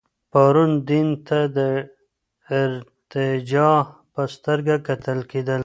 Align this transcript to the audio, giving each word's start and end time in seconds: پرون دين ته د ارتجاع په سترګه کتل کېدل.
پرون 0.31 0.71
دين 0.89 1.09
ته 1.27 1.39
د 1.57 1.59
ارتجاع 2.61 3.79
په 4.13 4.21
سترګه 4.35 4.75
کتل 4.87 5.19
کېدل. 5.31 5.59